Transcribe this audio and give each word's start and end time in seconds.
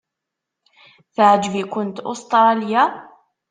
Teɛjeb-ikent 1.15 1.97
Ustṛalya? 2.11 2.83